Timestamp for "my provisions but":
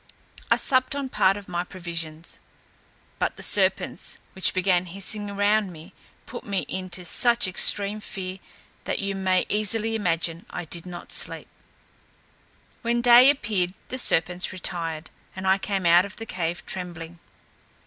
1.47-3.35